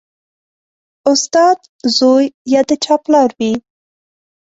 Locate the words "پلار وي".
3.03-3.53